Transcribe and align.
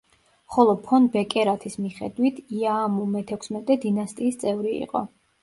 ხოლო 0.53 0.71
ფონ 0.85 1.03
ბეკერათის 1.15 1.75
მიხედვით 1.81 2.41
იაამუ 2.61 3.05
მეთექვსმეტე 3.19 3.79
დინასტიის 3.87 4.43
წევრი 4.47 4.75
იყო. 4.89 5.05